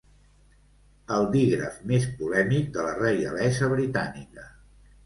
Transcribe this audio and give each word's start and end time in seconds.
El 1.17 1.27
dígraf 1.35 1.77
més 1.91 2.09
polèmic 2.23 2.75
de 2.79 2.87
la 2.89 2.99
reialesa 3.05 3.73
britànica. 3.79 4.53